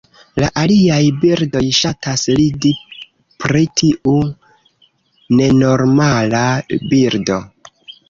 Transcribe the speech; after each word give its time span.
La 0.43 0.47
aliaj 0.61 1.01
birdoj 1.23 1.61
ŝatas 1.81 2.23
ridi 2.41 2.73
pri 3.45 3.63
tiu 3.83 4.17
nenormala 5.45 6.45
birdo. 6.91 7.43